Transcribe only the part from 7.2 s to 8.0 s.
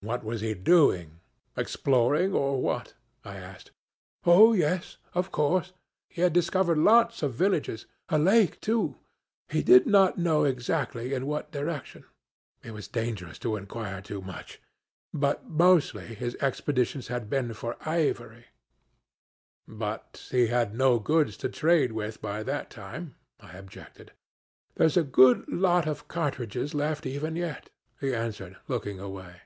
of villages,